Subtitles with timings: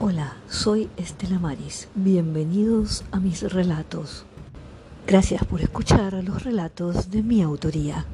[0.00, 1.88] Hola, soy Estela Maris.
[1.96, 4.24] Bienvenidos a mis relatos.
[5.08, 8.06] Gracias por escuchar los relatos de mi autoría.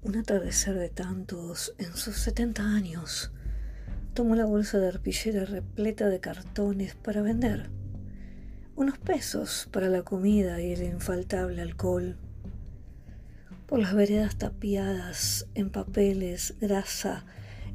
[0.00, 3.32] Un atardecer de tantos en sus 70 años.
[4.14, 7.81] Tomó la bolsa de arpillera repleta de cartones para vender
[8.74, 12.16] unos pesos para la comida y el infaltable alcohol.
[13.66, 17.24] Por las veredas tapiadas en papeles, grasa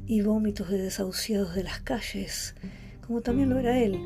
[0.06, 2.54] y vómitos de desahuciados de las calles,
[3.06, 3.98] como también lo era él,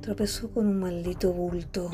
[0.00, 1.90] tropezó con un maldito bulto.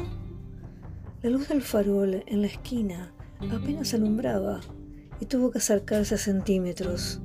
[1.23, 3.13] La luz del farol en la esquina
[3.51, 4.61] apenas alumbraba
[5.21, 7.21] y tuvo que acercarse a centímetros.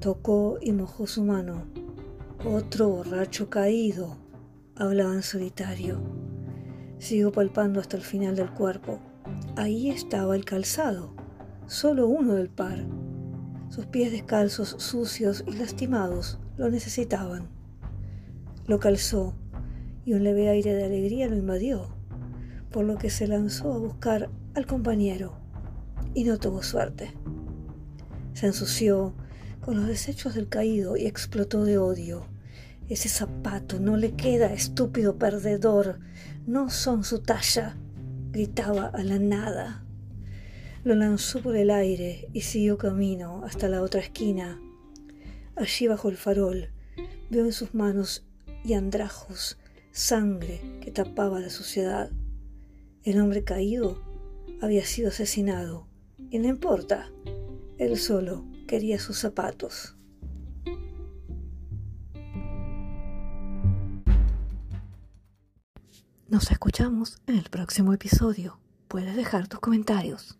[0.00, 1.66] Tocó y mojó su mano.
[2.44, 4.16] Otro borracho caído
[4.76, 6.27] hablaba en solitario.
[6.98, 8.98] Sigo palpando hasta el final del cuerpo.
[9.56, 11.14] Ahí estaba el calzado,
[11.66, 12.84] solo uno del par.
[13.68, 17.48] Sus pies descalzos, sucios y lastimados, lo necesitaban.
[18.66, 19.34] Lo calzó
[20.04, 21.88] y un leve aire de alegría lo invadió,
[22.72, 25.38] por lo que se lanzó a buscar al compañero
[26.14, 27.12] y no tuvo suerte.
[28.32, 29.14] Se ensució
[29.60, 32.26] con los desechos del caído y explotó de odio.
[32.88, 36.00] Ese zapato no le queda, estúpido perdedor
[36.46, 37.76] no son su talla,
[38.32, 39.84] gritaba a la nada.
[40.84, 44.58] Lo lanzó por el aire y siguió camino hasta la otra esquina.
[45.54, 46.70] Allí bajo el farol
[47.28, 48.24] veo en sus manos
[48.64, 49.58] y andrajos
[49.92, 52.10] sangre que tapaba la suciedad.
[53.04, 54.00] El hombre caído
[54.62, 55.86] había sido asesinado
[56.30, 57.10] y no importa,
[57.76, 59.97] él solo quería sus zapatos.
[66.30, 68.58] Nos escuchamos en el próximo episodio.
[68.86, 70.37] Puedes dejar tus comentarios.